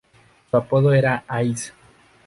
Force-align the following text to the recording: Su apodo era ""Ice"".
Su 0.49 0.57
apodo 0.57 0.91
era 0.93 1.25
""Ice"". 1.43 1.73